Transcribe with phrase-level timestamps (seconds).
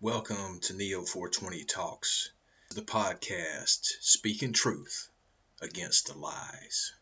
[0.00, 2.30] Welcome to Neo 420 Talks,
[2.72, 5.08] the podcast speaking truth
[5.60, 6.92] against the lies.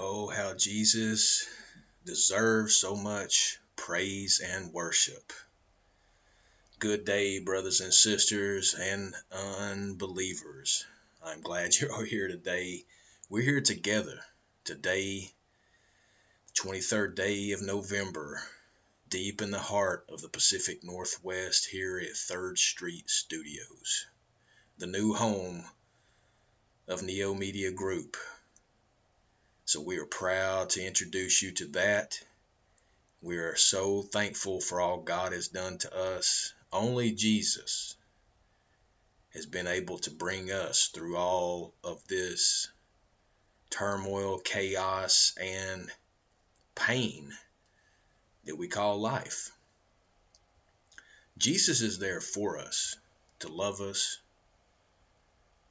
[0.00, 1.44] Oh, how Jesus
[2.04, 5.32] deserves so much praise and worship.
[6.78, 10.86] Good day, brothers and sisters and unbelievers.
[11.20, 12.84] I'm glad you're all here today.
[13.28, 14.20] We're here together
[14.62, 15.32] today,
[16.46, 18.40] the 23rd day of November,
[19.08, 24.06] deep in the heart of the Pacific Northwest here at 3rd Street Studios,
[24.78, 25.68] the new home
[26.86, 28.16] of Neo Media Group
[29.68, 32.18] so we are proud to introduce you to that.
[33.20, 36.54] We are so thankful for all God has done to us.
[36.72, 37.94] Only Jesus
[39.34, 42.68] has been able to bring us through all of this
[43.68, 45.90] turmoil, chaos, and
[46.74, 47.30] pain
[48.46, 49.50] that we call life.
[51.36, 52.96] Jesus is there for us
[53.40, 54.16] to love us,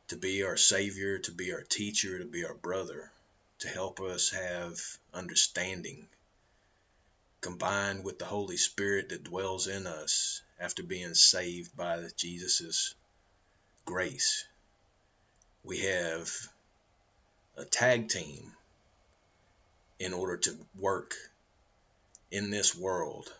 [0.09, 3.11] to be our Savior, to be our teacher, to be our brother
[3.59, 4.79] to help us have
[5.13, 6.07] understanding
[7.41, 12.95] combined with the Holy Spirit that dwells in us after being saved by Jesus'
[13.85, 14.45] grace.
[15.63, 16.31] We have
[17.55, 18.55] a tag team
[19.99, 21.15] in order to work
[22.31, 23.31] in this world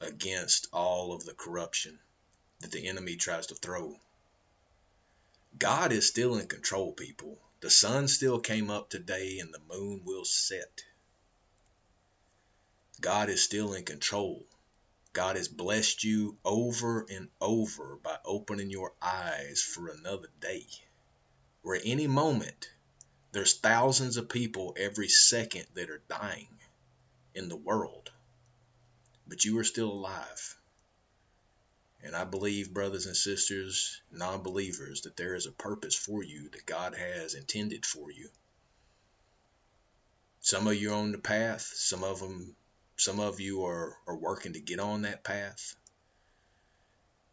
[0.00, 1.98] against all of the corruption
[2.60, 3.98] that the enemy tries to throw.
[5.58, 7.38] God is still in control, people.
[7.64, 10.84] The sun still came up today and the moon will set.
[13.00, 14.44] God is still in control.
[15.14, 20.66] God has blessed you over and over by opening your eyes for another day.
[21.62, 22.68] Where any moment,
[23.32, 26.58] there's thousands of people every second that are dying
[27.34, 28.12] in the world.
[29.26, 30.58] But you are still alive.
[32.04, 36.50] And I believe, brothers and sisters, non believers, that there is a purpose for you
[36.50, 38.28] that God has intended for you.
[40.40, 42.54] Some of you are on the path, some of them
[42.96, 45.74] some of you are, are working to get on that path.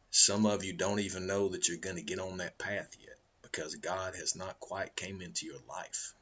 [0.09, 3.17] Some of you don't even know that you're going to get on that path yet
[3.43, 6.13] because God has not quite came into your life.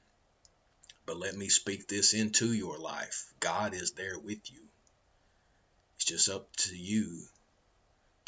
[1.06, 3.32] But let me speak this into your life.
[3.40, 4.62] God is there with you.
[5.96, 7.24] It's just up to you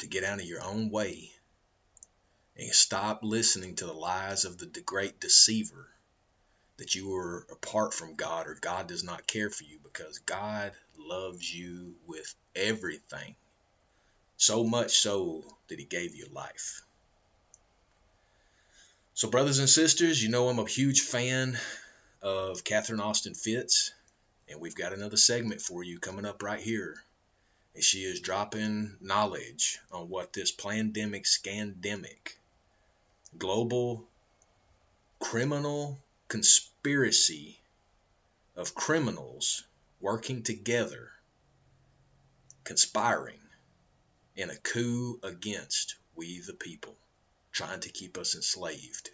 [0.02, 1.30] to get out of your own way
[2.56, 5.88] and stop listening to the lies of the great deceiver
[6.76, 10.72] that you are apart from God or God does not care for you because God
[10.98, 13.36] loves you with everything.
[14.36, 16.82] So much so that he gave you life.
[19.14, 21.56] So, brothers and sisters, you know I'm a huge fan
[22.22, 23.92] of Catherine Austin Fitts,
[24.48, 26.96] and we've got another segment for you coming up right here
[27.80, 32.36] she is dropping knowledge on what this pandemic scandemic
[33.38, 34.06] global
[35.18, 37.58] criminal conspiracy
[38.56, 39.64] of criminals
[40.00, 41.10] working together
[42.64, 43.40] conspiring
[44.36, 46.96] in a coup against we the people
[47.52, 49.10] trying to keep us enslaved.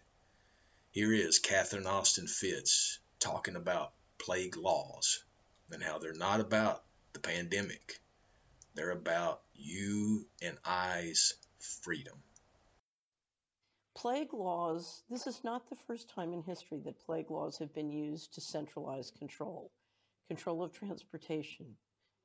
[0.90, 5.22] Here is catherine austin fitts talking about plague laws
[5.70, 6.82] and how they're not about
[7.12, 8.00] the pandemic
[8.78, 12.14] they're about you and I's freedom.
[13.96, 17.90] Plague laws, this is not the first time in history that plague laws have been
[17.90, 19.72] used to centralize control
[20.28, 21.66] control of transportation,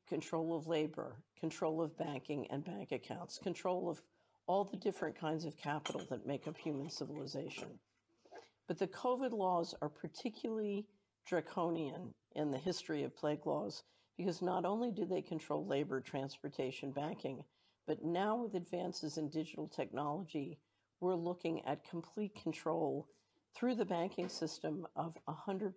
[0.09, 4.01] control of labor, control of banking and bank accounts, control of
[4.45, 7.69] all the different kinds of capital that make up human civilization.
[8.67, 10.85] But the COVID laws are particularly
[11.25, 13.83] draconian in the history of plague laws
[14.17, 17.43] because not only do they control labor, transportation, banking,
[17.87, 20.59] but now with advances in digital technology,
[20.99, 23.07] we're looking at complete control
[23.55, 25.73] through the banking system of 100%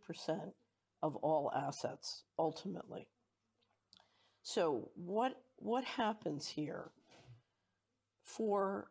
[1.02, 3.06] of all assets ultimately.
[4.42, 6.90] So what what happens here?
[8.22, 8.88] For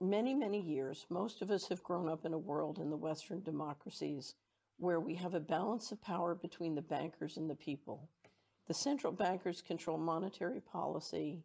[0.00, 3.42] many many years, most of us have grown up in a world in the western
[3.42, 4.34] democracies
[4.78, 8.08] where we have a balance of power between the bankers and the people
[8.70, 11.42] the central bankers control monetary policy,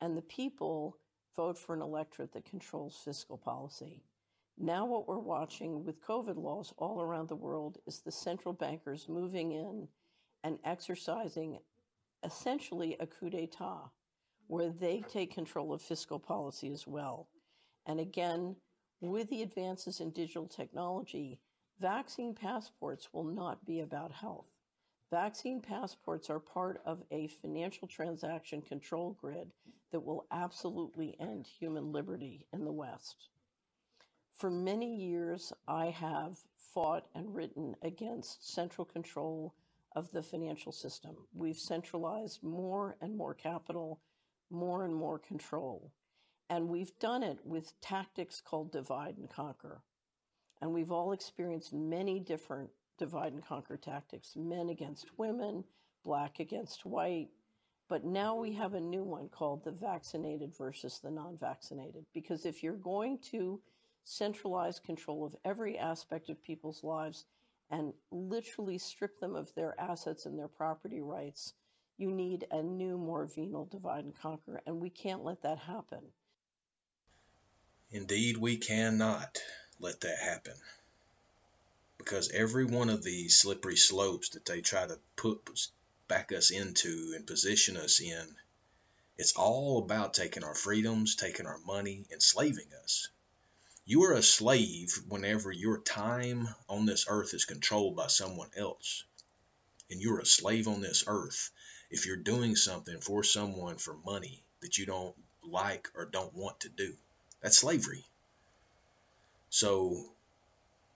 [0.00, 0.98] and the people
[1.36, 4.02] vote for an electorate that controls fiscal policy.
[4.58, 9.08] Now, what we're watching with COVID laws all around the world is the central bankers
[9.08, 9.86] moving in
[10.42, 11.60] and exercising
[12.24, 13.92] essentially a coup d'etat,
[14.48, 17.28] where they take control of fiscal policy as well.
[17.86, 18.56] And again,
[19.00, 21.38] with the advances in digital technology,
[21.80, 24.53] vaccine passports will not be about health.
[25.10, 29.52] Vaccine passports are part of a financial transaction control grid
[29.92, 33.28] that will absolutely end human liberty in the West.
[34.32, 39.54] For many years, I have fought and written against central control
[39.94, 41.14] of the financial system.
[41.32, 44.00] We've centralized more and more capital,
[44.50, 45.92] more and more control.
[46.50, 49.82] And we've done it with tactics called divide and conquer.
[50.60, 55.64] And we've all experienced many different divide and conquer tactics men against women,
[56.04, 57.28] black against white.
[57.88, 62.06] But now we have a new one called the vaccinated versus the non vaccinated.
[62.14, 63.60] Because if you're going to
[64.04, 67.24] centralize control of every aspect of people's lives
[67.70, 71.54] and literally strip them of their assets and their property rights,
[71.96, 74.60] you need a new, more venal divide and conquer.
[74.66, 76.00] And we can't let that happen.
[77.90, 79.38] Indeed, we cannot
[79.78, 80.54] let that happen.
[81.98, 85.68] Because every one of these slippery slopes that they try to put
[86.08, 88.36] back us into and position us in,
[89.16, 93.08] it's all about taking our freedoms, taking our money, enslaving us.
[93.86, 99.04] You are a slave whenever your time on this earth is controlled by someone else.
[99.90, 101.50] And you're a slave on this earth
[101.90, 106.60] if you're doing something for someone for money that you don't like or don't want
[106.60, 106.96] to do.
[107.42, 108.04] That's slavery.
[109.50, 110.10] So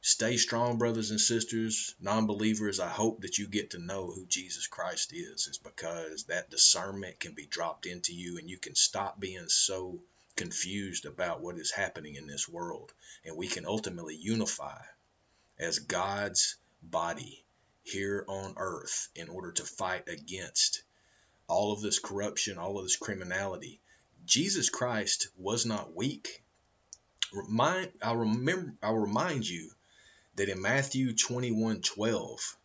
[0.00, 1.94] stay strong, brothers and sisters.
[2.00, 5.46] Non believers, I hope that you get to know who Jesus Christ is.
[5.48, 10.00] It's because that discernment can be dropped into you and you can stop being so
[10.36, 12.92] confused about what is happening in this world.
[13.24, 14.80] And we can ultimately unify
[15.58, 17.44] as God's body
[17.82, 20.82] here on earth in order to fight against
[21.48, 23.80] all of this corruption, all of this criminality,
[24.26, 26.44] Jesus Christ was not weak.
[27.32, 29.70] Remind, I'll remember, I'll remind you
[30.38, 32.56] that in Matthew 21 12,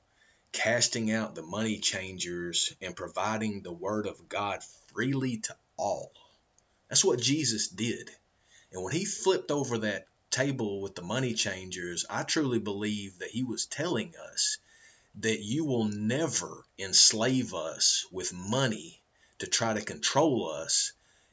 [0.51, 4.59] casting out the money changers and providing the word of God
[4.93, 6.11] freely to all.
[6.87, 8.11] That's what Jesus did.
[8.71, 13.31] And when he flipped over that table with the money changers, I truly believe that
[13.31, 14.59] he was telling us
[15.15, 19.01] that you will never enslave us with money
[19.39, 20.91] to try to control us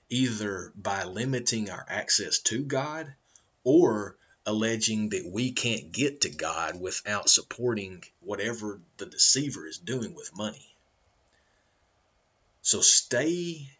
[0.09, 3.13] either by limiting our access to God
[3.63, 4.17] or
[4.51, 10.37] alleging that we can't get to God without supporting whatever the deceiver is doing with
[10.37, 10.75] money.
[12.63, 13.71] So stay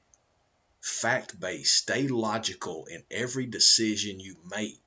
[0.81, 4.81] fact based, stay logical in every decision you make.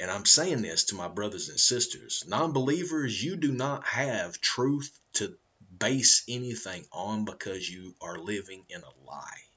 [0.00, 2.24] And I'm saying this to my brothers and sisters.
[2.26, 5.36] Non believers, you do not have truth to
[5.78, 9.47] base anything on because you are living in a lie.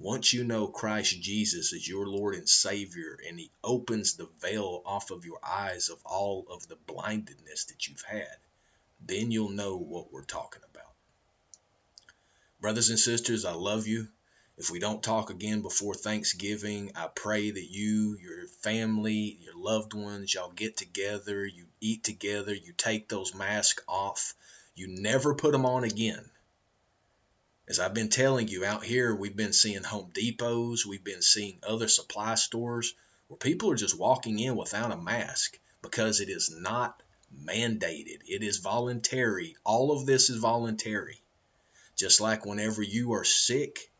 [0.00, 4.80] Once you know Christ Jesus as your Lord and Savior, and He opens the veil
[4.86, 8.36] off of your eyes of all of the blindedness that you've had,
[9.00, 10.92] then you'll know what we're talking about.
[12.60, 14.06] Brothers and sisters, I love you.
[14.56, 19.94] If we don't talk again before Thanksgiving, I pray that you, your family, your loved
[19.94, 24.34] ones, y'all get together, you eat together, you take those masks off,
[24.76, 26.24] you never put them on again.
[27.68, 31.58] As I've been telling you, out here we've been seeing Home Depots, we've been seeing
[31.62, 32.94] other supply stores
[33.26, 37.02] where people are just walking in without a mask because it is not
[37.44, 38.22] mandated.
[38.26, 39.54] It is voluntary.
[39.64, 41.20] All of this is voluntary.
[41.94, 43.90] Just like whenever you are sick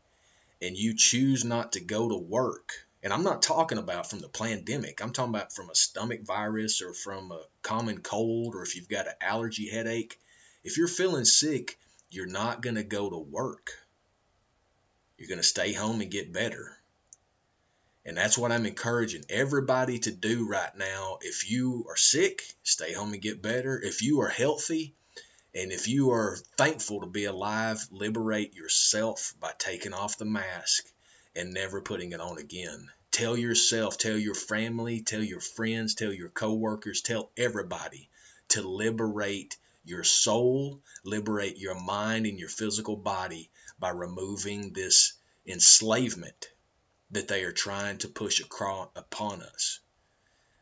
[0.59, 4.29] and you choose not to go to work, and I'm not talking about from the
[4.29, 8.75] pandemic, I'm talking about from a stomach virus or from a common cold or if
[8.75, 10.19] you've got an allergy headache.
[10.63, 11.77] If you're feeling sick,
[12.11, 13.71] you're not going to go to work.
[15.17, 16.75] You're going to stay home and get better.
[18.05, 21.19] And that's what I'm encouraging everybody to do right now.
[21.21, 23.79] If you are sick, stay home and get better.
[23.79, 24.95] If you are healthy,
[25.53, 30.87] and if you are thankful to be alive, liberate yourself by taking off the mask
[31.35, 32.89] and never putting it on again.
[33.11, 38.09] Tell yourself, tell your family, tell your friends, tell your coworkers, tell everybody
[38.49, 45.13] to liberate your soul, liberate your mind and your physical body by removing this
[45.45, 46.49] enslavement
[47.11, 49.79] that they are trying to push across upon us.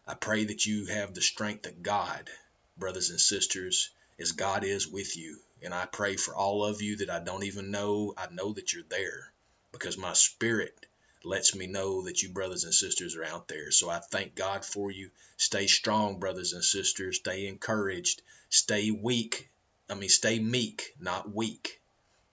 [0.05, 2.29] I pray that you have the strength of God,
[2.77, 5.41] brothers and sisters, as God is with you.
[5.61, 8.13] And I pray for all of you that I don't even know.
[8.15, 9.33] I know that you're there
[9.71, 10.85] because my spirit
[11.27, 13.71] lets me know that you brothers and sisters are out there.
[13.71, 15.11] So I thank God for you.
[15.35, 17.17] Stay strong, brothers and sisters.
[17.17, 18.21] Stay encouraged.
[18.49, 19.49] Stay weak.
[19.89, 21.81] I mean, stay meek, not weak,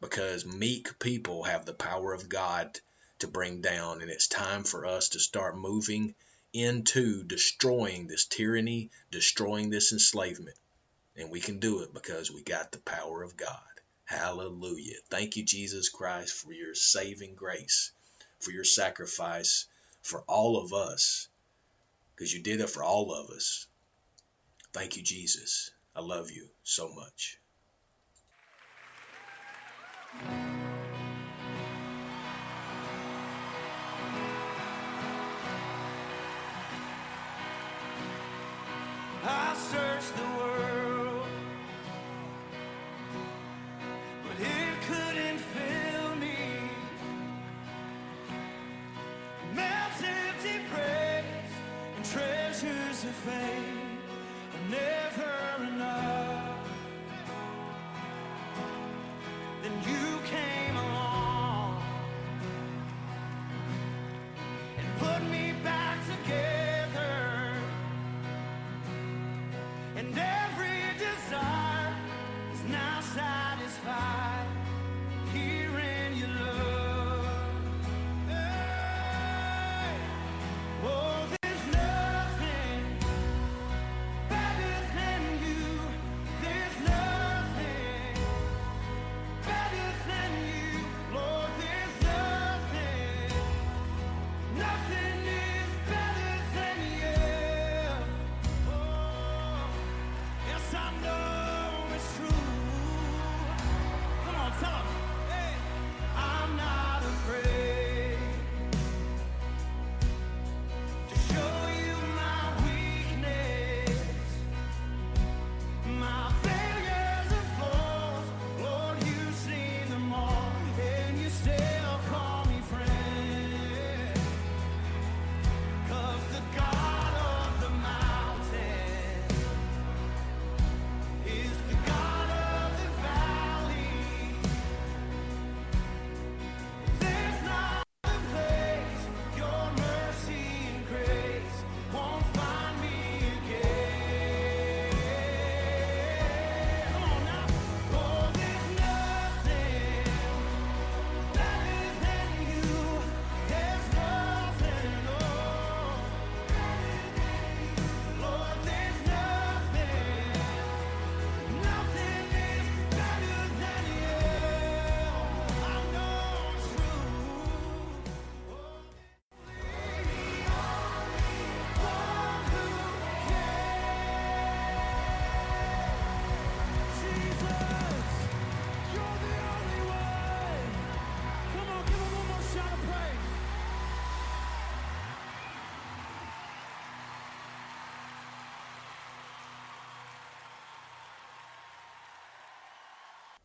[0.01, 2.79] because meek people have the power of God
[3.19, 4.01] to bring down.
[4.01, 6.15] And it's time for us to start moving
[6.53, 10.57] into destroying this tyranny, destroying this enslavement.
[11.17, 13.59] And we can do it because we got the power of God.
[14.05, 14.97] Hallelujah.
[15.09, 17.93] Thank you, Jesus Christ, for your saving grace,
[18.45, 19.67] for your sacrifice
[20.03, 21.29] for all of us
[22.15, 23.67] because you did it for all of us.
[24.73, 25.71] Thank you, Jesus.
[25.97, 27.39] I love you so much.
[39.27, 39.55] I
[40.17, 40.34] the